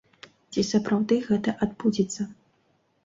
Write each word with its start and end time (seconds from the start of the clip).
Ці 0.53 0.63
сапраўды 0.69 1.19
гэта 1.27 1.53
адбудзецца? 1.67 2.21